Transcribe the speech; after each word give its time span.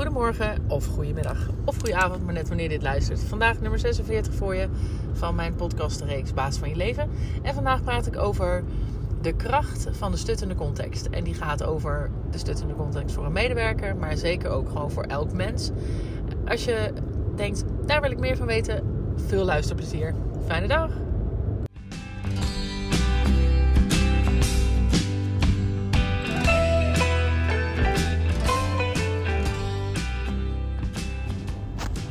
Goedemorgen 0.00 0.64
of 0.68 0.86
goedemiddag 0.86 1.48
of 1.64 1.76
goedenavond, 1.76 2.24
maar 2.24 2.34
net 2.34 2.48
wanneer 2.48 2.68
dit 2.68 2.82
luistert. 2.82 3.20
Vandaag 3.20 3.60
nummer 3.60 3.78
46 3.78 4.34
voor 4.34 4.54
je 4.54 4.68
van 5.12 5.34
mijn 5.34 5.54
podcastreeks 5.54 6.34
Baas 6.34 6.58
van 6.58 6.68
je 6.68 6.76
leven. 6.76 7.10
En 7.42 7.54
vandaag 7.54 7.82
praat 7.82 8.06
ik 8.06 8.16
over 8.16 8.64
de 9.20 9.32
kracht 9.32 9.88
van 9.90 10.10
de 10.10 10.16
stuttende 10.16 10.54
context. 10.54 11.06
En 11.06 11.24
die 11.24 11.34
gaat 11.34 11.64
over 11.64 12.10
de 12.30 12.38
stuttende 12.38 12.74
context 12.74 13.14
voor 13.14 13.24
een 13.24 13.32
medewerker, 13.32 13.96
maar 13.96 14.16
zeker 14.16 14.50
ook 14.50 14.68
gewoon 14.68 14.90
voor 14.90 15.04
elk 15.04 15.32
mens. 15.32 15.70
Als 16.46 16.64
je 16.64 16.92
denkt, 17.36 17.64
daar 17.86 18.00
wil 18.00 18.10
ik 18.10 18.18
meer 18.18 18.36
van 18.36 18.46
weten, 18.46 18.84
veel 19.26 19.44
luisterplezier. 19.44 20.14
Fijne 20.46 20.68
dag! 20.68 20.90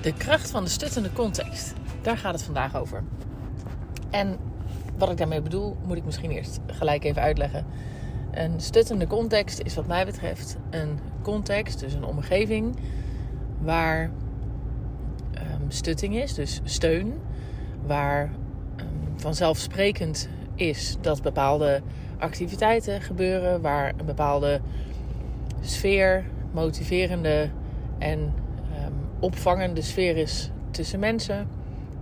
De 0.09 0.15
kracht 0.17 0.51
van 0.51 0.63
de 0.63 0.69
stuttende 0.69 1.13
context. 1.13 1.73
Daar 2.01 2.17
gaat 2.17 2.33
het 2.33 2.43
vandaag 2.43 2.75
over. 2.75 3.03
En 4.09 4.37
wat 4.97 5.09
ik 5.09 5.17
daarmee 5.17 5.41
bedoel, 5.41 5.77
moet 5.85 5.97
ik 5.97 6.05
misschien 6.05 6.31
eerst 6.31 6.59
gelijk 6.67 7.03
even 7.03 7.21
uitleggen. 7.21 7.65
Een 8.31 8.59
stuttende 8.59 9.07
context 9.07 9.59
is 9.59 9.75
wat 9.75 9.87
mij 9.87 10.05
betreft 10.05 10.57
een 10.69 10.99
context, 11.21 11.79
dus 11.79 11.93
een 11.93 12.03
omgeving 12.03 12.75
waar 13.61 14.11
um, 15.33 15.71
stutting 15.71 16.15
is, 16.15 16.33
dus 16.33 16.61
steun, 16.63 17.13
waar 17.85 18.23
um, 18.23 19.19
vanzelfsprekend 19.19 20.29
is 20.55 20.97
dat 21.01 21.21
bepaalde 21.21 21.81
activiteiten 22.17 23.01
gebeuren, 23.01 23.61
waar 23.61 23.93
een 23.97 24.05
bepaalde 24.05 24.61
sfeer, 25.61 26.25
motiverende 26.51 27.49
en 27.97 28.33
opvangende 29.19 29.81
sfeer 29.81 30.17
is 30.17 30.51
tussen 30.71 30.99
mensen. 30.99 31.47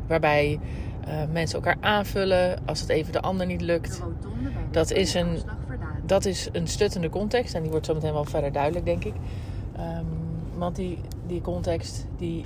Waarbij 0.08 0.60
uh, 1.08 1.14
mensen 1.32 1.56
elkaar 1.56 1.78
aanvullen 1.82 2.60
als 2.66 2.80
het 2.80 2.90
even 2.90 3.12
de 3.12 3.22
ander 3.22 3.46
niet 3.46 3.62
lukt. 3.62 4.02
Dat 4.72 4.92
is 4.92 5.14
een, 5.14 5.38
dat 6.06 6.26
is 6.26 6.50
een 6.52 6.68
stuttende 6.68 7.10
context. 7.10 7.54
En 7.54 7.62
die 7.62 7.72
wordt 7.72 7.86
zo 7.86 7.94
meteen 7.94 8.14
wel 8.14 8.26
verder 8.26 8.52
duidelijk, 8.52 8.86
denk 8.86 9.04
ik. 9.04 9.14
Um, 9.80 10.06
want 10.58 10.76
die, 10.76 10.98
die 11.28 11.42
context 11.42 12.06
die 12.18 12.46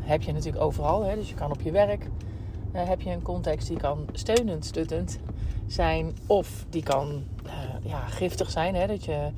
heb 0.00 0.22
je 0.22 0.32
natuurlijk 0.32 0.64
overal. 0.64 1.04
Hè? 1.04 1.14
Dus 1.14 1.28
je 1.28 1.34
kan 1.34 1.50
op 1.50 1.60
je 1.60 1.70
werk 1.70 2.08
uh, 2.74 2.88
heb 2.88 3.00
je 3.00 3.10
een 3.10 3.22
context 3.22 3.68
die 3.68 3.76
kan 3.76 4.06
steunend, 4.12 4.64
stuttend 4.64 5.18
zijn. 5.66 6.16
Of 6.26 6.64
die 6.70 6.82
kan 6.82 7.22
uh, 7.46 7.52
ja, 7.82 7.98
giftig 7.98 8.50
zijn. 8.50 8.74
Hè? 8.74 8.86
Dat 8.86 9.04
je 9.04 9.30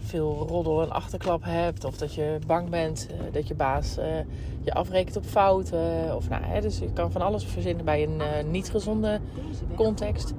veel 0.00 0.46
roddel 0.48 0.82
en 0.82 0.90
achterklap 0.90 1.44
hebt. 1.44 1.84
Of 1.84 1.96
dat 1.96 2.14
je 2.14 2.38
bang 2.46 2.68
bent 2.68 3.08
uh, 3.10 3.32
dat 3.32 3.48
je 3.48 3.54
baas 3.54 3.98
uh, 3.98 4.04
je 4.62 4.74
afrekent 4.74 5.16
op 5.16 5.24
fouten. 5.24 6.16
Of, 6.16 6.28
nou, 6.28 6.42
hè, 6.44 6.60
dus 6.60 6.78
je 6.78 6.92
kan 6.92 7.12
van 7.12 7.22
alles 7.22 7.44
verzinnen 7.44 7.84
bij 7.84 8.02
een 8.02 8.50
niet 8.50 8.70
gezonde 8.70 9.20
context. 9.74 10.34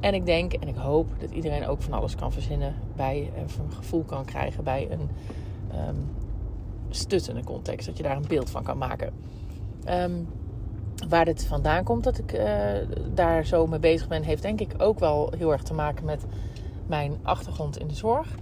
En 0.00 0.14
ik 0.14 0.26
denk 0.26 0.52
en 0.52 0.68
ik 0.68 0.76
hoop 0.76 1.08
dat 1.18 1.30
iedereen 1.30 1.66
ook 1.66 1.82
van 1.82 1.92
alles 1.92 2.14
kan 2.14 2.32
verzinnen 2.32 2.74
bij, 2.96 3.30
of 3.44 3.58
een 3.58 3.72
gevoel 3.72 4.02
kan 4.02 4.24
krijgen 4.24 4.64
bij 4.64 4.88
een 4.90 5.08
um, 5.88 6.10
stuttende 6.90 7.44
context. 7.44 7.86
Dat 7.86 7.96
je 7.96 8.02
daar 8.02 8.16
een 8.16 8.28
beeld 8.28 8.50
van 8.50 8.62
kan 8.62 8.78
maken. 8.78 9.12
Um, 9.88 10.28
waar 11.08 11.24
dit 11.24 11.46
vandaan 11.46 11.84
komt 11.84 12.04
dat 12.04 12.18
ik 12.18 12.40
daar 13.14 13.44
zo 13.44 13.66
mee 13.66 13.78
bezig 13.78 14.08
ben, 14.08 14.22
heeft 14.22 14.42
denk 14.42 14.60
ik 14.60 14.74
ook 14.78 14.98
wel 14.98 15.32
heel 15.36 15.52
erg 15.52 15.62
te 15.62 15.74
maken 15.74 16.04
met 16.04 16.24
mijn 16.86 17.16
achtergrond 17.22 17.78
in 17.78 17.86
de 17.86 17.94
zorg. 17.94 18.34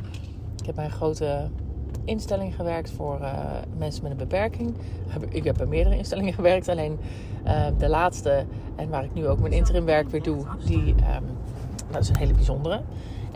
Ik 0.66 0.74
heb 0.74 0.84
bij 0.84 0.92
een 0.92 0.98
grote 1.00 1.48
instelling 2.04 2.54
gewerkt 2.54 2.90
voor 2.90 3.18
uh, 3.20 3.32
mensen 3.76 4.02
met 4.02 4.12
een 4.12 4.18
beperking. 4.18 4.74
Ik 5.28 5.44
heb 5.44 5.56
bij 5.56 5.66
meerdere 5.66 5.96
instellingen 5.96 6.32
gewerkt. 6.40 6.68
Alleen 6.68 6.98
uh, 7.44 7.66
de 7.78 7.88
laatste, 7.88 8.44
en 8.76 8.88
waar 8.88 9.04
ik 9.04 9.14
nu 9.14 9.26
ook 9.26 9.38
mijn 9.38 9.52
interimwerk 9.52 10.08
weer 10.08 10.22
doe, 10.22 10.44
die, 10.64 10.78
um, 10.88 11.24
dat 11.90 12.02
is 12.02 12.08
een 12.08 12.16
hele 12.16 12.32
bijzondere. 12.32 12.80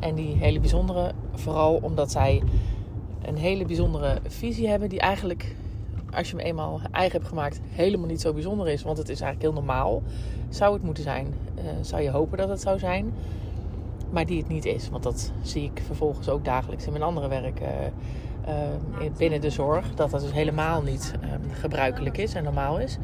En 0.01 0.15
die 0.15 0.37
hele 0.37 0.61
bijzondere, 0.61 1.13
vooral 1.35 1.79
omdat 1.83 2.11
zij 2.11 2.43
een 3.23 3.37
hele 3.37 3.65
bijzondere 3.65 4.19
visie 4.27 4.69
hebben, 4.69 4.89
die 4.89 5.01
eigenlijk, 5.01 5.55
als 6.15 6.31
je 6.31 6.37
hem 6.37 6.47
eenmaal 6.47 6.81
eigen 6.91 7.17
hebt 7.17 7.29
gemaakt, 7.29 7.61
helemaal 7.69 8.07
niet 8.07 8.21
zo 8.21 8.33
bijzonder 8.33 8.69
is. 8.69 8.83
Want 8.83 8.99
het 8.99 9.09
is 9.09 9.21
eigenlijk 9.21 9.53
heel 9.53 9.63
normaal. 9.63 10.03
Zou 10.49 10.75
het 10.75 10.83
moeten 10.83 11.03
zijn? 11.03 11.27
Uh, 11.59 11.63
zou 11.81 12.03
je 12.03 12.11
hopen 12.11 12.39
dat 12.39 12.49
het 12.49 12.61
zou 12.61 12.79
zijn? 12.79 13.13
Maar 14.11 14.27
die 14.27 14.39
het 14.39 14.49
niet 14.49 14.65
is. 14.65 14.89
Want 14.91 15.03
dat 15.03 15.33
zie 15.43 15.65
ik 15.65 15.83
vervolgens 15.87 16.29
ook 16.29 16.45
dagelijks 16.45 16.87
in 16.87 16.93
mijn 16.93 17.05
andere 17.05 17.29
werk 17.29 17.61
uh, 17.61 17.69
uh, 18.49 19.11
binnen 19.17 19.41
de 19.41 19.51
zorg. 19.51 19.95
Dat 19.95 20.11
dat 20.11 20.21
dus 20.21 20.33
helemaal 20.33 20.83
niet 20.83 21.15
uh, 21.23 21.31
gebruikelijk 21.53 22.19
is 22.19 22.35
en 22.35 22.45
normaal 22.45 22.79
is. 22.79 22.99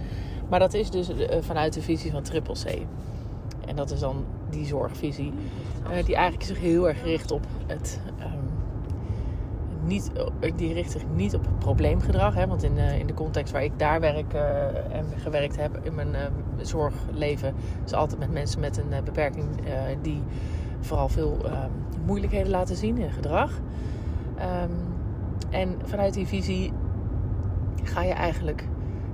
Maar 0.48 0.58
dat 0.58 0.74
is 0.74 0.90
dus 0.90 1.10
vanuit 1.40 1.72
de 1.72 1.82
visie 1.82 2.10
van 2.10 2.22
Triple 2.22 2.54
C. 2.54 2.86
En 3.66 3.76
dat 3.76 3.90
is 3.90 4.00
dan 4.00 4.24
die 4.50 4.66
zorgvisie, 4.66 5.32
die 6.04 6.14
eigenlijk 6.14 6.44
zich 6.46 6.60
heel 6.60 6.88
erg 6.88 7.02
richt 7.02 7.30
op 7.30 7.46
het. 7.66 8.00
Um, 8.20 8.54
niet, 9.84 10.10
die 10.56 10.72
richt 10.72 10.90
zich 10.90 11.02
niet 11.14 11.34
op 11.34 11.48
probleemgedrag. 11.58 12.34
Hè? 12.34 12.46
Want 12.46 12.62
in, 12.62 12.76
in 12.76 13.06
de 13.06 13.14
context 13.14 13.52
waar 13.52 13.64
ik 13.64 13.78
daar 13.78 14.00
werk 14.00 14.32
en 14.90 15.06
gewerkt 15.16 15.56
heb 15.56 15.78
in 15.82 15.94
mijn 15.94 16.16
zorgleven, 16.60 17.54
is 17.84 17.92
altijd 17.92 18.20
met 18.20 18.32
mensen 18.32 18.60
met 18.60 18.76
een 18.76 19.04
beperking 19.04 19.46
die 20.02 20.22
vooral 20.86 21.08
veel 21.08 21.38
um, 21.44 22.02
moeilijkheden 22.04 22.50
laten 22.50 22.76
zien 22.76 22.98
in 22.98 23.10
gedrag. 23.10 23.50
Um, 23.50 24.94
en 25.50 25.76
vanuit 25.84 26.14
die 26.14 26.26
visie 26.26 26.72
ga 27.82 28.02
je 28.02 28.12
eigenlijk 28.12 28.68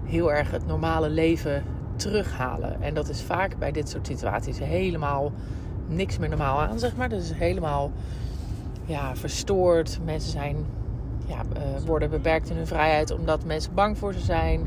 heel 0.05 0.33
erg 0.33 0.51
het 0.51 0.67
normale 0.67 1.09
leven 1.09 1.63
terughalen. 1.97 2.83
En 2.83 2.95
dat 2.95 3.09
is 3.09 3.23
vaak 3.23 3.59
bij 3.59 3.73
dit 3.73 3.89
soort 3.89 4.07
situaties 4.07 4.59
helemaal 4.59 5.33
niks 5.87 6.19
meer 6.19 6.29
normaal 6.29 6.61
aan, 6.61 6.79
zeg 6.79 6.97
maar. 6.97 7.09
Dus 7.09 7.35
helemaal 7.35 7.91
ja, 8.85 9.17
verstoord. 9.17 9.99
Mensen 10.05 10.31
zijn, 10.31 10.57
ja, 11.27 11.41
uh, 11.57 11.87
worden 11.87 12.11
beperkt 12.11 12.51
in 12.51 12.57
hun 12.57 12.67
vrijheid 12.67 13.11
omdat 13.11 13.45
mensen 13.45 13.75
bang 13.75 13.99
voor 13.99 14.13
ze 14.13 14.21
zijn. 14.21 14.67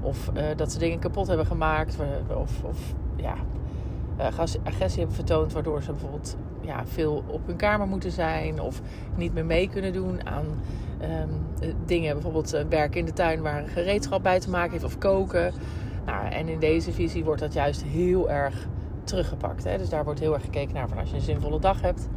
Of 0.00 0.30
uh, 0.36 0.42
dat 0.56 0.72
ze 0.72 0.78
dingen 0.78 0.98
kapot 0.98 1.26
hebben 1.26 1.46
gemaakt. 1.46 1.96
Of, 2.36 2.62
of 2.64 2.78
ja, 3.16 3.34
uh, 4.18 4.26
agressie 4.64 4.98
hebben 4.98 5.16
vertoond, 5.16 5.52
waardoor 5.52 5.82
ze 5.82 5.90
bijvoorbeeld 5.90 6.36
ja, 6.66 6.86
veel 6.86 7.24
op 7.26 7.46
hun 7.46 7.56
kamer 7.56 7.86
moeten 7.86 8.10
zijn 8.10 8.60
of 8.60 8.80
niet 9.16 9.34
meer 9.34 9.44
mee 9.44 9.68
kunnen 9.68 9.92
doen 9.92 10.26
aan 10.26 10.46
um, 11.02 11.30
dingen, 11.86 12.12
bijvoorbeeld 12.12 12.54
uh, 12.54 12.60
werken 12.68 13.00
in 13.00 13.06
de 13.06 13.12
tuin 13.12 13.42
waar 13.42 13.62
een 13.62 13.68
gereedschap 13.68 14.22
bij 14.22 14.40
te 14.40 14.50
maken 14.50 14.70
heeft 14.70 14.84
of 14.84 14.98
koken. 14.98 15.52
Nou, 16.06 16.26
en 16.26 16.48
in 16.48 16.58
deze 16.58 16.92
visie 16.92 17.24
wordt 17.24 17.40
dat 17.40 17.52
juist 17.52 17.82
heel 17.82 18.30
erg 18.30 18.66
teruggepakt. 19.04 19.64
Hè? 19.64 19.78
Dus 19.78 19.88
daar 19.88 20.04
wordt 20.04 20.20
heel 20.20 20.34
erg 20.34 20.42
gekeken 20.42 20.74
naar 20.74 20.88
van 20.88 20.98
als 20.98 21.10
je 21.10 21.16
een 21.16 21.22
zinvolle 21.22 21.60
dag 21.60 21.80
hebt 21.80 22.08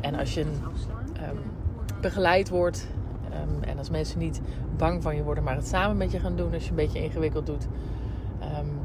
en 0.00 0.14
als 0.14 0.34
je 0.34 0.40
um, 0.40 1.38
begeleid 2.00 2.48
wordt 2.48 2.88
um, 3.32 3.62
en 3.62 3.78
als 3.78 3.90
mensen 3.90 4.18
niet 4.18 4.40
bang 4.76 5.02
van 5.02 5.16
je 5.16 5.22
worden, 5.22 5.44
maar 5.44 5.56
het 5.56 5.66
samen 5.66 5.96
met 5.96 6.12
je 6.12 6.18
gaan 6.18 6.36
doen 6.36 6.54
als 6.54 6.64
je 6.64 6.70
een 6.70 6.76
beetje 6.76 7.02
ingewikkeld 7.02 7.46
doet, 7.46 7.66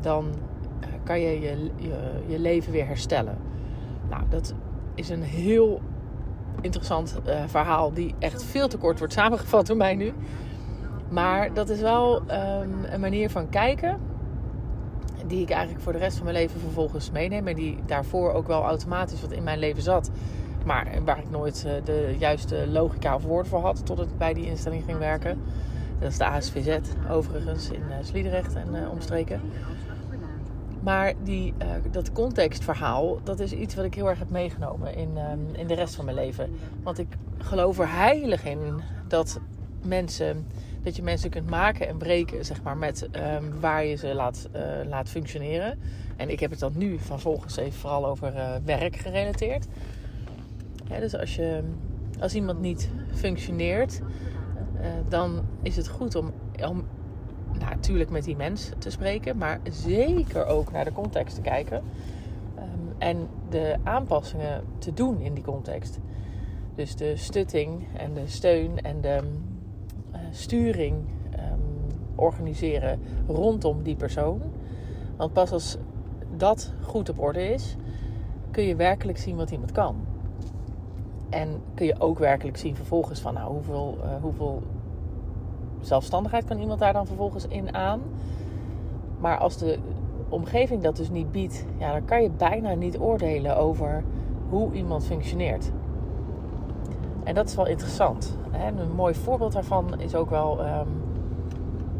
dan 0.01 0.25
kan 1.03 1.19
je 1.19 1.39
je, 1.39 1.69
je 1.75 1.99
je, 2.27 2.39
leven 2.39 2.71
weer 2.71 2.85
herstellen. 2.85 3.37
Nou, 4.09 4.23
dat 4.29 4.53
is 4.99 5.09
een 5.09 5.23
heel 5.23 5.81
interessant 6.61 7.19
uh, 7.27 7.43
verhaal 7.47 7.93
die 7.93 8.15
echt 8.19 8.43
veel 8.43 8.67
te 8.67 8.77
kort 8.77 8.99
wordt 8.99 9.13
samengevat 9.13 9.67
door 9.67 9.77
mij 9.77 9.95
nu. 9.95 10.13
Maar 11.09 11.53
dat 11.53 11.69
is 11.69 11.79
wel 11.79 12.15
um, 12.15 12.85
een 12.91 12.99
manier 12.99 13.29
van 13.29 13.49
kijken 13.49 13.99
die 15.27 15.41
ik 15.41 15.49
eigenlijk 15.49 15.83
voor 15.83 15.93
de 15.93 15.99
rest 15.99 16.15
van 16.15 16.25
mijn 16.25 16.37
leven 16.37 16.59
vervolgens 16.59 17.11
meeneem. 17.11 17.47
En 17.47 17.55
die 17.55 17.77
daarvoor 17.85 18.33
ook 18.33 18.47
wel 18.47 18.63
automatisch 18.63 19.21
wat 19.21 19.31
in 19.31 19.43
mijn 19.43 19.59
leven 19.59 19.83
zat. 19.83 20.11
Maar 20.65 20.87
waar 21.05 21.19
ik 21.19 21.29
nooit 21.29 21.63
uh, 21.67 21.71
de 21.83 22.15
juiste 22.17 22.67
logica 22.67 23.15
of 23.15 23.23
woorden 23.23 23.51
voor 23.51 23.61
had 23.61 23.85
totdat 23.85 24.05
ik 24.05 24.17
bij 24.17 24.33
die 24.33 24.45
instelling 24.45 24.83
ging 24.83 24.97
werken. 24.97 25.41
Dat 25.99 26.11
is 26.11 26.17
de 26.17 26.25
ASVZ 26.25 26.77
overigens 27.09 27.69
in 27.69 27.81
uh, 27.89 27.95
Sliedrecht 28.01 28.55
en 28.55 28.89
omstreken. 28.89 29.41
Maar 30.79 31.13
die, 31.23 31.53
uh, 31.61 31.67
dat 31.91 32.11
contextverhaal, 32.11 33.19
dat 33.23 33.39
is 33.39 33.51
iets 33.51 33.75
wat 33.75 33.85
ik 33.85 33.93
heel 33.93 34.09
erg 34.09 34.19
heb 34.19 34.29
meegenomen 34.29 34.95
in, 34.95 35.17
um, 35.17 35.47
in 35.51 35.67
de 35.67 35.73
rest 35.73 35.95
van 35.95 36.05
mijn 36.05 36.17
leven. 36.17 36.49
Want 36.83 36.99
ik 36.99 37.07
geloof 37.37 37.79
er 37.79 37.91
heilig 37.91 38.45
in 38.45 38.81
dat 39.07 39.39
mensen, 39.85 40.45
dat 40.83 40.95
je 40.95 41.03
mensen 41.03 41.29
kunt 41.29 41.49
maken 41.49 41.87
en 41.87 41.97
breken, 41.97 42.45
zeg 42.45 42.63
maar, 42.63 42.77
met 42.77 43.09
um, 43.11 43.59
waar 43.59 43.85
je 43.85 43.95
ze 43.95 44.13
laat, 44.13 44.49
uh, 44.55 44.61
laat 44.89 45.09
functioneren. 45.09 45.79
En 46.15 46.29
ik 46.29 46.39
heb 46.39 46.51
het 46.51 46.59
dan 46.59 46.71
nu 46.75 46.99
vervolgens 46.99 47.57
even 47.57 47.79
vooral 47.79 48.05
over 48.05 48.35
uh, 48.35 48.55
werk 48.65 48.95
gerelateerd. 48.95 49.67
Dus 50.99 51.15
als, 51.15 51.35
je, 51.35 51.63
als 52.19 52.35
iemand 52.35 52.59
niet 52.59 52.89
functioneert, 53.13 54.01
dan 55.07 55.45
is 55.61 55.75
het 55.75 55.87
goed 55.87 56.15
om, 56.15 56.33
om 56.67 56.83
natuurlijk 57.59 58.09
met 58.09 58.23
die 58.23 58.35
mens 58.35 58.71
te 58.77 58.89
spreken, 58.89 59.37
maar 59.37 59.59
zeker 59.63 60.45
ook 60.45 60.71
naar 60.71 60.85
de 60.85 60.91
context 60.91 61.35
te 61.35 61.41
kijken. 61.41 61.83
Um, 62.57 62.95
en 62.97 63.27
de 63.49 63.75
aanpassingen 63.83 64.63
te 64.77 64.93
doen 64.93 65.19
in 65.19 65.33
die 65.33 65.43
context. 65.43 65.99
Dus 66.75 66.95
de 66.95 67.15
stutting 67.15 67.87
en 67.97 68.13
de 68.13 68.27
steun 68.27 68.81
en 68.81 69.01
de, 69.01 69.19
uh, 70.11 70.19
sturing 70.31 70.95
ehm, 71.31 71.59
organiseren 72.15 72.99
rondom 73.27 73.83
die 73.83 73.95
persoon. 73.95 74.41
Want 75.15 75.33
pas 75.33 75.51
als 75.51 75.77
dat 76.37 76.73
goed 76.81 77.09
op 77.09 77.19
orde 77.19 77.53
is, 77.53 77.75
kun 78.51 78.63
je 78.63 78.75
werkelijk 78.75 79.17
zien 79.17 79.35
wat 79.35 79.51
iemand 79.51 79.71
kan. 79.71 79.95
En 81.29 81.61
kun 81.73 81.85
je 81.85 81.99
ook 81.99 82.19
werkelijk 82.19 82.57
zien 82.57 82.75
vervolgens 82.75 83.19
van 83.19 83.33
nou, 83.33 83.51
hoeveel, 83.51 83.97
uh, 84.03 84.21
hoeveel 84.21 84.63
zelfstandigheid 85.81 86.45
kan 86.45 86.59
iemand 86.59 86.79
daar 86.79 86.93
dan 86.93 87.07
vervolgens 87.07 87.47
in 87.47 87.73
aan. 87.73 88.01
Maar 89.19 89.37
als 89.37 89.57
de 89.57 89.79
omgeving 90.29 90.83
dat 90.83 90.95
dus 90.95 91.09
niet 91.09 91.31
biedt, 91.31 91.65
ja, 91.77 91.91
dan 91.91 92.05
kan 92.05 92.21
je 92.21 92.29
bijna 92.29 92.73
niet 92.73 92.99
oordelen 92.99 93.57
over 93.57 94.03
hoe 94.49 94.73
iemand 94.73 95.05
functioneert. 95.05 95.71
En 97.23 97.35
dat 97.35 97.47
is 97.47 97.55
wel 97.55 97.67
interessant. 97.67 98.37
En 98.51 98.77
een 98.77 98.91
mooi 98.91 99.13
voorbeeld 99.13 99.53
daarvan 99.53 99.99
is 99.99 100.15
ook 100.15 100.29
wel 100.29 100.63
ehm, 100.63 100.87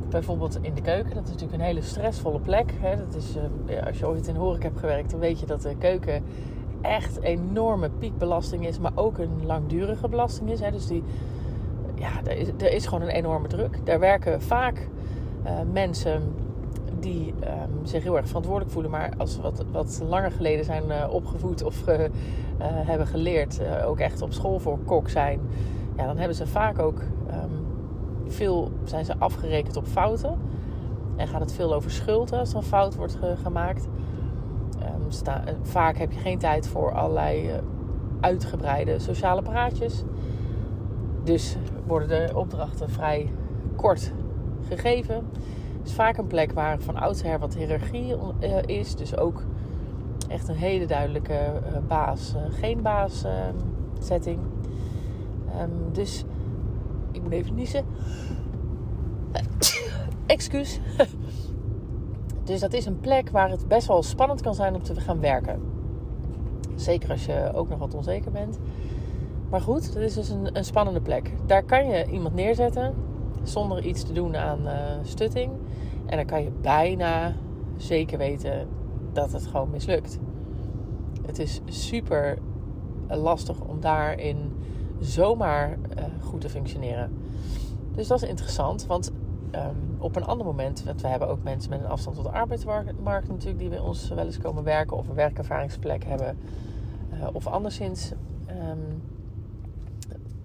bijvoorbeeld 0.10 0.58
in 0.62 0.74
de 0.74 0.82
keuken. 0.82 1.16
Dat 1.16 1.24
is 1.24 1.30
natuurlijk 1.30 1.60
een 1.60 1.66
hele 1.66 1.82
stressvolle 1.82 2.40
plek. 2.40 2.74
Hè. 2.80 2.98
Dat 2.98 3.16
is, 3.16 3.36
uh, 3.68 3.86
als 3.86 4.00
je 4.00 4.08
ooit 4.08 4.28
in 4.28 4.36
horeca 4.36 4.64
hebt 4.64 4.80
gewerkt, 4.80 5.12
dan 5.12 5.20
weet 5.20 5.40
je 5.40 5.46
dat 5.46 5.62
de 5.62 5.76
keuken 5.76 6.24
echt 6.82 7.22
enorme 7.22 7.90
piekbelasting 7.90 8.68
is, 8.68 8.80
maar 8.80 8.92
ook 8.96 9.18
een 9.18 9.46
langdurige 9.46 10.10
belasting 10.10 10.50
is. 10.52 10.60
Hè. 10.60 10.72
Dus 10.72 10.88
die, 10.88 11.04
ja, 12.00 12.10
er 12.24 12.38
is, 12.38 12.48
er 12.48 12.74
is 12.74 12.86
gewoon 12.86 13.04
een 13.04 13.16
enorme 13.16 13.48
druk. 13.48 13.86
Daar 13.86 14.00
werken 14.00 14.42
vaak 14.42 14.88
uh, 15.46 15.52
mensen 15.72 16.34
die 17.00 17.34
um, 17.44 17.86
zich 17.86 18.04
heel 18.04 18.18
erg 18.18 18.28
verantwoordelijk 18.28 18.72
voelen, 18.74 18.92
maar 18.92 19.12
als 19.18 19.34
ze 19.34 19.42
wat, 19.42 19.66
wat 19.72 20.02
langer 20.08 20.32
geleden 20.32 20.66
zijn 20.66 20.84
uh, 20.88 21.14
opgevoed 21.14 21.64
of 21.64 21.88
uh, 21.88 21.96
hebben 22.62 23.08
geleerd, 23.08 23.62
ook 23.86 24.00
echt 24.00 24.22
op 24.22 24.34
school 24.34 24.60
voor 24.60 24.80
kok 24.86 25.10
zijn, 25.10 25.40
ja, 25.98 26.06
dan 26.06 26.18
hebben 26.18 26.36
ze 26.36 26.48
vaak 26.48 26.80
ook 26.80 27.02
um, 27.02 27.66
veel, 28.28 28.72
zijn 28.84 29.06
ze 29.06 29.14
afgerekend 29.18 29.78
op 29.78 29.86
fouten. 29.86 30.38
En 31.16 31.28
gaat 31.28 31.42
het 31.42 31.54
veel 31.54 31.74
over 31.74 31.92
schuld 31.92 32.34
als 32.34 32.50
er 32.50 32.58
een 32.58 32.64
fout 32.64 32.96
wordt 32.96 33.16
ge 33.16 33.36
gemaakt. 33.42 33.88
Sta, 35.08 35.44
vaak 35.62 35.98
heb 35.98 36.12
je 36.12 36.20
geen 36.20 36.38
tijd 36.38 36.68
voor 36.68 36.94
allerlei 36.94 37.52
uitgebreide 38.20 39.00
sociale 39.00 39.42
praatjes. 39.42 40.04
Dus 41.30 41.56
worden 41.88 42.28
de 42.28 42.38
opdrachten 42.38 42.90
vrij 42.90 43.32
kort 43.76 44.12
gegeven 44.68 45.28
is 45.84 45.94
vaak 45.94 46.18
een 46.18 46.28
plek 46.28 46.52
waar 46.52 46.80
van 46.80 46.96
oudsher 46.96 47.40
wat 47.40 47.56
hiërarchie 47.56 48.16
uh, 48.40 48.62
is. 48.66 48.96
Dus 48.96 49.18
ook 49.18 49.44
echt 50.28 50.48
een 50.48 50.56
hele 50.56 50.86
duidelijke 50.86 51.34
uh, 51.34 51.78
baas, 51.88 52.34
uh, 52.36 52.60
geen 52.60 52.82
baas 52.82 53.24
ehm, 53.24 53.56
setting. 54.00 54.40
Um, 55.62 55.94
dus 55.94 56.24
ik 57.12 57.22
moet 57.22 57.32
even 57.32 57.56
niezen. 57.56 57.86
Excuus. 60.26 60.80
dus 62.44 62.60
dat 62.60 62.74
is 62.74 62.86
een 62.86 63.00
plek 63.00 63.30
waar 63.30 63.50
het 63.50 63.68
best 63.68 63.88
wel 63.88 64.04
spannend 64.04 64.42
kan 64.42 64.56
zijn 64.56 64.76
om 64.76 64.84
te 64.84 64.96
gaan 64.96 65.20
werken. 65.20 65.62
Zeker 66.76 67.10
als 67.10 67.26
je 67.26 67.52
ook 67.54 67.70
nog 67.70 67.80
wat 67.80 67.94
onzeker 67.94 68.32
bent. 68.32 68.60
Maar 69.50 69.62
goed, 69.62 69.94
dat 69.94 70.04
is 70.04 70.14
dus 70.14 70.30
een, 70.30 70.58
een 70.58 70.66
spannende 70.66 71.02
plek. 71.02 71.34
Daar 71.46 71.64
kan 71.64 71.88
je 71.88 72.06
iemand 72.06 72.36
neerzetten 72.36 72.96
zonder 73.44 73.86
iets 73.86 74.04
te 74.04 74.14
doen 74.14 74.38
aan 74.38 74.60
uh, 74.68 74.74
stutting. 75.02 75.52
En 76.06 76.18
dan 76.18 76.26
kan 76.26 76.44
je 76.44 76.52
bijna 76.62 77.34
zeker 77.78 78.18
weten 78.18 78.68
dat 79.14 79.32
het 79.32 79.48
gewoon 79.48 79.70
mislukt. 79.70 80.20
Het 81.26 81.40
is 81.40 81.62
super 81.66 82.38
lastig 83.08 83.60
om 83.60 83.80
daarin 83.80 84.54
zomaar 85.00 85.70
uh, 85.70 86.04
goed 86.22 86.42
te 86.42 86.50
functioneren. 86.50 87.12
Dus 87.96 88.08
dat 88.08 88.22
is 88.22 88.30
interessant, 88.30 88.86
want 88.86 89.12
um, 89.56 89.96
op 89.98 90.16
een 90.16 90.26
ander 90.26 90.46
moment, 90.46 90.84
want 90.84 91.02
we 91.02 91.08
hebben 91.08 91.28
ook 91.28 91.44
mensen 91.44 91.70
met 91.70 91.80
een 91.80 91.88
afstand 91.88 92.16
tot 92.16 92.26
de 92.26 92.32
arbeidsmarkt 92.32 93.28
natuurlijk, 93.28 93.60
die 93.60 93.70
bij 93.70 93.80
ons 93.80 94.10
wel 94.10 94.26
eens 94.26 94.38
komen 94.38 94.64
werken 94.64 94.98
of 94.98 95.08
een 95.08 95.16
werkervaringsplek 95.16 96.04
hebben, 96.04 96.38
uh, 97.14 97.28
of 97.34 97.48
anderszins. 97.48 98.12
Um, 98.50 99.02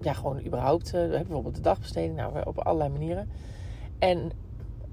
ja, 0.05 0.13
gewoon 0.13 0.45
überhaupt, 0.45 0.93
uh, 0.93 1.09
bijvoorbeeld 1.09 1.55
de 1.55 1.61
dagbesteding, 1.61 2.15
nou, 2.15 2.45
op 2.45 2.57
allerlei 2.57 2.89
manieren. 2.89 3.29
En 3.99 4.31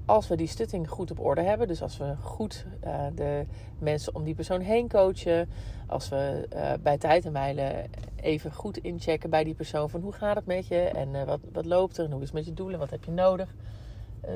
als 0.05 0.27
we 0.27 0.35
die 0.35 0.47
stutting 0.47 0.89
goed 0.89 1.11
op 1.11 1.19
orde 1.19 1.41
hebben, 1.41 1.67
dus 1.67 1.81
als 1.81 1.97
we 1.97 2.15
goed 2.21 2.65
uh, 2.85 3.05
de 3.15 3.45
mensen 3.79 4.15
om 4.15 4.23
die 4.23 4.35
persoon 4.35 4.61
heen 4.61 4.89
coachen, 4.89 5.49
als 5.87 6.09
we 6.09 6.47
uh, 6.53 6.71
bij 6.81 6.97
tijd 6.97 7.25
en 7.25 7.31
mijlen 7.31 7.89
even 8.15 8.53
goed 8.53 8.77
inchecken 8.77 9.29
bij 9.29 9.43
die 9.43 9.53
persoon 9.53 9.89
van 9.89 10.01
hoe 10.01 10.11
gaat 10.11 10.35
het 10.35 10.45
met 10.45 10.67
je 10.67 10.79
en 10.79 11.25
wat, 11.25 11.39
wat 11.51 11.65
loopt 11.65 11.97
er 11.97 12.05
en 12.05 12.11
hoe 12.11 12.21
is 12.21 12.27
het 12.27 12.35
met 12.35 12.45
je 12.45 12.53
doelen, 12.53 12.79
wat 12.79 12.89
heb 12.89 13.03
je 13.03 13.11
nodig. 13.11 13.55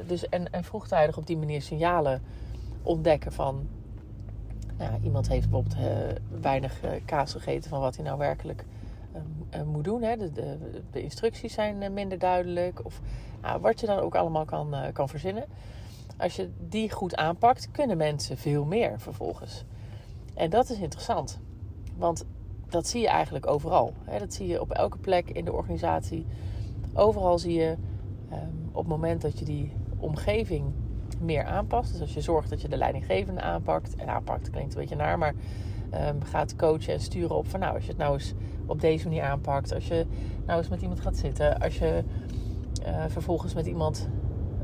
dus 0.07 0.29
en, 0.29 0.51
en 0.51 0.63
vroegtijdig 0.63 1.17
op 1.17 1.27
die 1.27 1.37
manier 1.37 1.61
signalen 1.61 2.21
ontdekken 2.83 3.31
van 3.31 3.67
nou, 4.77 4.91
iemand 5.03 5.27
heeft 5.27 5.49
bijvoorbeeld 5.49 5.89
weinig 6.41 6.79
kaas 7.05 7.31
gegeten 7.31 7.69
van 7.69 7.79
wat 7.79 7.95
hij 7.95 8.05
nou 8.05 8.17
werkelijk 8.17 8.65
moet 9.65 9.83
doen. 9.83 10.01
Hè. 10.01 10.17
De, 10.17 10.31
de, 10.31 10.57
de, 10.91 11.01
instructies 11.01 11.53
zijn 11.53 11.93
minder 11.93 12.19
duidelijk. 12.19 12.85
Of 12.85 13.01
nou, 13.41 13.61
wat 13.61 13.79
je 13.79 13.85
dan 13.85 13.99
ook 13.99 14.15
allemaal 14.15 14.45
kan, 14.45 14.75
kan 14.93 15.09
verzinnen. 15.09 15.45
Als 16.17 16.35
je 16.35 16.49
die 16.59 16.91
goed 16.91 17.15
aanpakt, 17.15 17.71
kunnen 17.71 17.97
mensen 17.97 18.37
veel 18.37 18.65
meer 18.65 18.99
vervolgens. 18.99 19.65
En 20.33 20.49
dat 20.49 20.69
is 20.69 20.79
interessant. 20.79 21.39
Want 21.97 22.25
dat 22.69 22.87
zie 22.87 23.01
je 23.01 23.07
eigenlijk 23.07 23.47
overal. 23.47 23.93
Hè. 24.03 24.19
Dat 24.19 24.33
zie 24.33 24.47
je 24.47 24.61
op 24.61 24.71
elke 24.71 24.97
plek 24.97 25.29
in 25.29 25.45
de 25.45 25.53
organisatie. 25.53 26.25
Overal 26.93 27.39
zie 27.39 27.53
je 27.53 27.75
um, 28.31 28.69
op 28.71 28.77
het 28.79 28.87
moment 28.87 29.21
dat 29.21 29.39
je 29.39 29.45
die 29.45 29.71
omgeving 29.97 30.73
meer 31.19 31.45
aanpast. 31.45 31.91
Dus 31.91 32.01
als 32.01 32.13
je 32.13 32.21
zorgt 32.21 32.49
dat 32.49 32.61
je 32.61 32.67
de 32.67 32.77
leidinggevende 32.77 33.41
aanpakt. 33.41 33.95
En 33.95 34.07
aanpakt 34.07 34.49
klinkt 34.49 34.73
een 34.73 34.79
beetje 34.79 34.95
naar, 34.95 35.17
maar 35.17 35.33
um, 35.93 36.23
gaat 36.23 36.55
coachen 36.55 36.93
en 36.93 36.99
sturen 36.99 37.35
op 37.35 37.47
van 37.47 37.59
nou, 37.59 37.73
als 37.73 37.83
je 37.83 37.89
het 37.89 37.99
nou 37.99 38.13
eens 38.13 38.33
op 38.67 38.81
deze 38.81 39.07
manier 39.07 39.23
aanpakt. 39.23 39.73
Als 39.73 39.87
je 39.87 40.05
nou 40.45 40.59
eens 40.59 40.69
met 40.69 40.81
iemand 40.81 40.99
gaat 40.99 41.17
zitten. 41.17 41.59
Als 41.59 41.77
je 41.77 42.03
uh, 42.87 43.03
vervolgens 43.07 43.53
met 43.53 43.65
iemand 43.65 44.09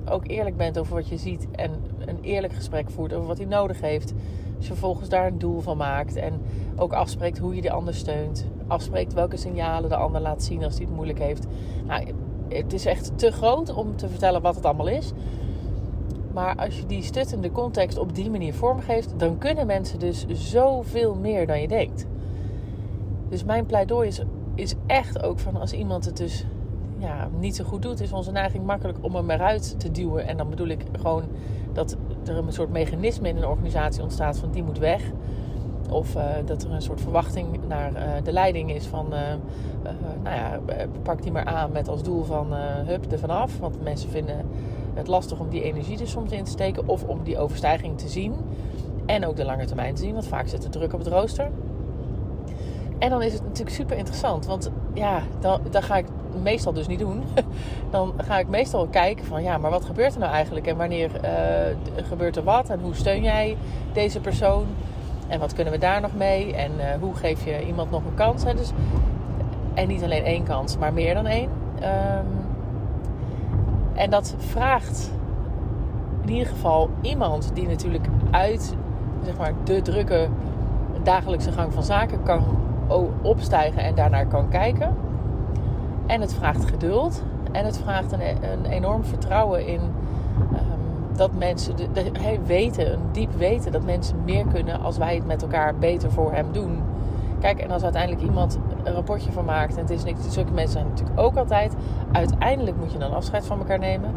ook 0.09 0.27
eerlijk 0.27 0.57
bent 0.57 0.77
over 0.77 0.93
wat 0.93 1.07
je 1.07 1.17
ziet. 1.17 1.47
En 1.51 1.71
een 2.05 2.19
eerlijk 2.21 2.53
gesprek 2.53 2.89
voert 2.89 3.13
over 3.13 3.27
wat 3.27 3.37
hij 3.37 3.47
nodig 3.47 3.81
heeft. 3.81 4.13
Als 4.57 4.67
je 4.67 4.73
vervolgens 4.73 5.09
daar 5.09 5.27
een 5.27 5.39
doel 5.39 5.59
van 5.59 5.77
maakt. 5.77 6.15
En 6.15 6.41
ook 6.75 6.93
afspreekt 6.93 7.37
hoe 7.37 7.55
je 7.55 7.61
de 7.61 7.71
ander 7.71 7.93
steunt. 7.93 8.45
Afspreekt 8.67 9.13
welke 9.13 9.37
signalen 9.37 9.89
de 9.89 9.95
ander 9.95 10.21
laat 10.21 10.43
zien 10.43 10.63
als 10.63 10.75
hij 10.75 10.85
het 10.85 10.95
moeilijk 10.95 11.19
heeft. 11.19 11.47
Nou, 11.85 12.13
het 12.49 12.73
is 12.73 12.85
echt 12.85 13.17
te 13.17 13.31
groot 13.31 13.73
om 13.73 13.95
te 13.95 14.09
vertellen 14.09 14.41
wat 14.41 14.55
het 14.55 14.65
allemaal 14.65 14.87
is. 14.87 15.11
Maar 16.33 16.55
als 16.55 16.77
je 16.77 16.85
die 16.85 17.03
stuttende 17.03 17.51
context 17.51 17.97
op 17.97 18.15
die 18.15 18.29
manier 18.29 18.53
vormgeeft, 18.53 19.19
dan 19.19 19.37
kunnen 19.37 19.67
mensen 19.67 19.99
dus 19.99 20.25
zoveel 20.27 21.15
meer 21.15 21.47
dan 21.47 21.61
je 21.61 21.67
denkt. 21.67 22.05
Dus 23.33 23.43
mijn 23.43 23.65
pleidooi 23.65 24.07
is, 24.07 24.21
is 24.55 24.73
echt 24.85 25.23
ook 25.23 25.39
van 25.39 25.55
als 25.55 25.73
iemand 25.73 26.05
het 26.05 26.17
dus 26.17 26.45
ja, 26.97 27.29
niet 27.39 27.55
zo 27.55 27.63
goed 27.63 27.81
doet, 27.81 28.01
is 28.01 28.11
onze 28.11 28.31
neiging 28.31 28.65
makkelijk 28.65 28.97
om 29.01 29.15
hem 29.15 29.29
eruit 29.29 29.79
te 29.79 29.91
duwen. 29.91 30.27
En 30.27 30.37
dan 30.37 30.49
bedoel 30.49 30.67
ik 30.67 30.85
gewoon 30.99 31.23
dat 31.71 31.97
er 32.25 32.37
een 32.37 32.53
soort 32.53 32.69
mechanisme 32.69 33.27
in 33.27 33.37
een 33.37 33.45
organisatie 33.45 34.01
ontstaat 34.01 34.37
van 34.37 34.51
die 34.51 34.63
moet 34.63 34.77
weg. 34.77 35.01
Of 35.89 36.15
uh, 36.15 36.23
dat 36.45 36.63
er 36.63 36.71
een 36.71 36.81
soort 36.81 37.01
verwachting 37.01 37.47
naar 37.67 37.91
uh, 37.91 37.99
de 38.23 38.31
leiding 38.31 38.71
is 38.73 38.85
van, 38.85 39.05
uh, 39.13 39.19
nou 40.23 40.35
ja, 40.35 40.59
pak 41.03 41.21
die 41.21 41.31
maar 41.31 41.45
aan 41.45 41.71
met 41.71 41.87
als 41.87 42.03
doel 42.03 42.23
van 42.23 42.53
hup 42.85 43.11
er 43.11 43.19
vanaf. 43.19 43.59
Want 43.59 43.83
mensen 43.83 44.09
vinden 44.09 44.45
het 44.93 45.07
lastig 45.07 45.39
om 45.39 45.49
die 45.49 45.63
energie 45.63 45.99
er 45.99 46.07
soms 46.07 46.31
in 46.31 46.43
te 46.43 46.51
steken 46.51 46.87
of 46.87 47.03
om 47.03 47.23
die 47.23 47.37
overstijging 47.37 47.97
te 47.97 48.07
zien. 48.07 48.33
En 49.05 49.25
ook 49.25 49.35
de 49.35 49.45
lange 49.45 49.65
termijn 49.65 49.95
te 49.95 50.01
zien, 50.01 50.13
want 50.13 50.27
vaak 50.27 50.47
zit 50.47 50.63
er 50.63 50.69
druk 50.69 50.93
op 50.93 50.99
het 50.99 51.07
rooster. 51.07 51.51
En 52.97 53.09
dan 53.09 53.21
is 53.21 53.33
het 53.33 53.43
natuurlijk 53.43 53.75
super 53.75 53.97
interessant, 53.97 54.45
want 54.45 54.71
ja, 54.93 55.21
dan, 55.39 55.61
dan 55.71 55.83
ga 55.83 55.97
ik 55.97 56.05
meestal 56.41 56.73
dus 56.73 56.87
niet 56.87 56.99
doen. 56.99 57.23
dan 57.91 58.13
ga 58.17 58.39
ik 58.39 58.47
meestal 58.47 58.87
kijken 58.87 59.25
van 59.25 59.43
ja, 59.43 59.57
maar 59.57 59.71
wat 59.71 59.85
gebeurt 59.85 60.13
er 60.13 60.19
nou 60.19 60.31
eigenlijk 60.31 60.67
en 60.67 60.77
wanneer 60.77 61.11
uh, 61.23 62.03
gebeurt 62.07 62.35
er 62.35 62.43
wat 62.43 62.69
en 62.69 62.79
hoe 62.79 62.95
steun 62.95 63.23
jij 63.23 63.57
deze 63.93 64.19
persoon 64.19 64.65
en 65.27 65.39
wat 65.39 65.53
kunnen 65.53 65.73
we 65.73 65.79
daar 65.79 66.01
nog 66.01 66.15
mee 66.15 66.55
en 66.55 66.71
uh, 66.77 66.85
hoe 66.99 67.15
geef 67.15 67.45
je 67.45 67.65
iemand 67.65 67.91
nog 67.91 68.05
een 68.05 68.15
kans. 68.15 68.43
Hè? 68.43 68.53
Dus, 68.53 68.71
en 69.73 69.87
niet 69.87 70.03
alleen 70.03 70.23
één 70.23 70.43
kans, 70.43 70.77
maar 70.77 70.93
meer 70.93 71.13
dan 71.13 71.25
één. 71.25 71.49
Um, 71.75 72.43
en 73.93 74.09
dat 74.09 74.35
vraagt 74.37 75.11
in 76.21 76.29
ieder 76.29 76.47
geval 76.47 76.89
iemand 77.01 77.51
die 77.53 77.67
natuurlijk 77.67 78.07
uit 78.31 78.75
zeg 79.25 79.37
maar, 79.37 79.53
de 79.63 79.81
drukke 79.81 80.27
dagelijkse 81.03 81.51
gang 81.51 81.73
van 81.73 81.83
zaken 81.83 82.23
kan 82.23 82.43
opstijgen 83.21 83.83
en 83.83 83.95
daarnaar 83.95 84.27
kan 84.27 84.49
kijken. 84.49 84.95
En 86.05 86.21
het 86.21 86.33
vraagt 86.33 86.65
geduld. 86.65 87.23
En 87.51 87.65
het 87.65 87.77
vraagt 87.77 88.11
een, 88.11 88.21
een 88.21 88.65
enorm 88.65 89.03
vertrouwen 89.03 89.67
in 89.67 89.79
um, 89.79 91.15
dat 91.15 91.31
mensen 91.37 91.75
de, 91.75 91.87
de, 91.91 92.39
weten, 92.45 92.93
een 92.93 93.11
diep 93.11 93.33
weten 93.37 93.71
dat 93.71 93.83
mensen 93.83 94.23
meer 94.25 94.45
kunnen 94.53 94.81
als 94.81 94.97
wij 94.97 95.15
het 95.15 95.25
met 95.25 95.41
elkaar 95.41 95.75
beter 95.75 96.11
voor 96.11 96.31
hem 96.31 96.51
doen. 96.51 96.81
Kijk, 97.43 97.59
en 97.59 97.71
als 97.71 97.83
uiteindelijk 97.83 98.21
iemand 98.21 98.59
een 98.83 98.93
rapportje 98.93 99.31
van 99.31 99.45
maakt, 99.45 99.75
en 99.75 99.81
het 99.81 99.89
is 99.89 100.03
niks, 100.03 100.19
zulke 100.29 100.51
mensen 100.51 100.71
zijn 100.71 100.87
natuurlijk 100.87 101.19
ook 101.19 101.35
altijd. 101.35 101.75
Uiteindelijk 102.11 102.77
moet 102.77 102.91
je 102.91 102.97
dan 102.97 103.13
afscheid 103.13 103.45
van 103.45 103.59
elkaar 103.59 103.79
nemen. 103.79 104.11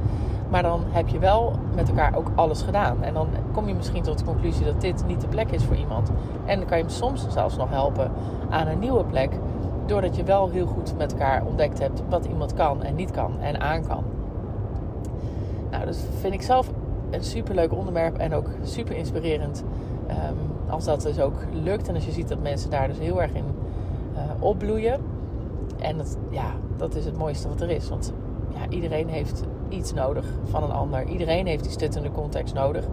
Maar 0.48 0.62
dan 0.62 0.82
heb 0.88 1.08
je 1.08 1.18
wel 1.18 1.52
met 1.74 1.88
elkaar 1.88 2.16
ook 2.16 2.30
alles 2.34 2.62
gedaan. 2.62 3.02
En 3.02 3.14
dan 3.14 3.28
kom 3.52 3.68
je 3.68 3.74
misschien 3.74 4.02
tot 4.02 4.18
de 4.18 4.24
conclusie 4.24 4.64
dat 4.64 4.80
dit 4.80 5.04
niet 5.06 5.20
de 5.20 5.26
plek 5.28 5.50
is 5.50 5.64
voor 5.64 5.76
iemand. 5.76 6.10
En 6.44 6.58
dan 6.58 6.68
kan 6.68 6.78
je 6.78 6.84
hem 6.84 6.92
soms 6.92 7.26
zelfs 7.28 7.56
nog 7.56 7.70
helpen 7.70 8.10
aan 8.50 8.66
een 8.66 8.78
nieuwe 8.78 9.04
plek. 9.04 9.38
Doordat 9.86 10.16
je 10.16 10.24
wel 10.24 10.48
heel 10.48 10.66
goed 10.66 10.96
met 10.96 11.12
elkaar 11.12 11.44
ontdekt 11.46 11.78
hebt 11.78 12.02
wat 12.08 12.24
iemand 12.24 12.54
kan 12.54 12.82
en 12.82 12.94
niet 12.94 13.10
kan 13.10 13.40
en 13.40 13.60
aan 13.60 13.86
kan. 13.86 14.04
Nou, 15.70 15.84
dat 15.84 16.06
vind 16.20 16.34
ik 16.34 16.42
zelf 16.42 16.70
een 17.10 17.24
superleuk 17.24 17.72
onderwerp 17.72 18.16
en 18.16 18.34
ook 18.34 18.48
super 18.62 18.96
inspirerend. 18.96 19.64
Ehm, 20.06 20.45
als 20.76 20.84
dat 20.84 21.02
dus 21.02 21.20
ook 21.20 21.34
lukt 21.62 21.88
en 21.88 21.94
als 21.94 22.04
je 22.04 22.12
ziet 22.12 22.28
dat 22.28 22.42
mensen 22.42 22.70
daar 22.70 22.88
dus 22.88 22.98
heel 22.98 23.22
erg 23.22 23.32
in 23.32 23.44
uh, 24.14 24.20
opbloeien. 24.38 25.00
En 25.78 25.96
dat, 25.96 26.16
ja, 26.30 26.52
dat 26.76 26.94
is 26.94 27.04
het 27.04 27.18
mooiste 27.18 27.48
wat 27.48 27.60
er 27.60 27.70
is. 27.70 27.88
Want 27.88 28.12
ja, 28.54 28.68
iedereen 28.68 29.08
heeft 29.08 29.42
iets 29.68 29.92
nodig 29.92 30.24
van 30.44 30.62
een 30.62 30.70
ander. 30.70 31.04
Iedereen 31.08 31.46
heeft 31.46 31.62
die 31.62 31.72
stuttende 31.72 32.10
context 32.10 32.54
nodig. 32.54 32.84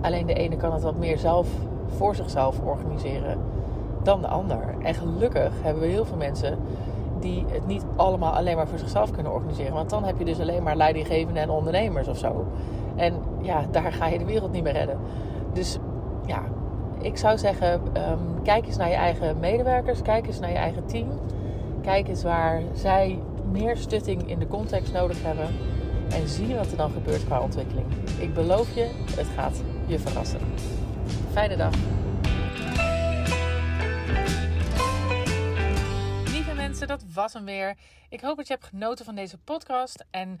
Alleen 0.00 0.26
de 0.26 0.34
ene 0.34 0.56
kan 0.56 0.72
het 0.72 0.82
wat 0.82 0.98
meer 0.98 1.18
zelf 1.18 1.48
voor 1.96 2.14
zichzelf 2.14 2.60
organiseren 2.60 3.38
dan 4.02 4.20
de 4.20 4.28
ander. 4.28 4.74
En 4.82 4.94
gelukkig 4.94 5.52
hebben 5.62 5.82
we 5.82 5.88
heel 5.88 6.04
veel 6.04 6.16
mensen 6.16 6.58
die 7.20 7.44
het 7.48 7.66
niet 7.66 7.84
allemaal 7.96 8.32
alleen 8.32 8.56
maar 8.56 8.68
voor 8.68 8.78
zichzelf 8.78 9.10
kunnen 9.10 9.32
organiseren. 9.32 9.74
Want 9.74 9.90
dan 9.90 10.04
heb 10.04 10.18
je 10.18 10.24
dus 10.24 10.40
alleen 10.40 10.62
maar 10.62 10.76
leidinggevenden 10.76 11.42
en 11.42 11.50
ondernemers 11.50 12.08
of 12.08 12.18
zo. 12.18 12.44
En 12.96 13.14
ja, 13.40 13.64
daar 13.70 13.92
ga 13.92 14.06
je 14.06 14.18
de 14.18 14.24
wereld 14.24 14.52
niet 14.52 14.62
meer 14.62 14.72
redden. 14.72 14.98
Dus 15.52 15.78
ja, 16.26 16.42
ik 17.02 17.16
zou 17.16 17.38
zeggen, 17.38 17.80
ehm, 17.92 18.42
kijk 18.42 18.66
eens 18.66 18.76
naar 18.76 18.88
je 18.88 18.94
eigen 18.94 19.38
medewerkers, 19.40 20.02
kijk 20.02 20.26
eens 20.26 20.38
naar 20.38 20.50
je 20.50 20.56
eigen 20.56 20.86
team. 20.86 21.20
Kijk 21.82 22.08
eens 22.08 22.22
waar 22.22 22.62
zij 22.74 23.18
meer 23.50 23.76
stutting 23.76 24.28
in 24.28 24.38
de 24.38 24.46
context 24.46 24.92
nodig 24.92 25.22
hebben. 25.22 25.48
En 26.10 26.28
zie 26.28 26.54
wat 26.54 26.70
er 26.70 26.76
dan 26.76 26.90
gebeurt 26.90 27.24
qua 27.24 27.40
ontwikkeling. 27.40 27.86
Ik 28.18 28.34
beloof 28.34 28.74
je, 28.74 28.90
het 29.16 29.26
gaat 29.36 29.62
je 29.86 29.98
verrassen. 29.98 30.40
Fijne 31.32 31.56
dag. 31.56 31.74
Lieve 36.32 36.54
mensen, 36.54 36.86
dat 36.86 37.04
was 37.14 37.32
hem 37.32 37.44
weer. 37.44 37.76
Ik 38.08 38.20
hoop 38.20 38.36
dat 38.36 38.46
je 38.46 38.52
hebt 38.52 38.66
genoten 38.66 39.04
van 39.04 39.14
deze 39.14 39.38
podcast. 39.38 40.04
En 40.10 40.40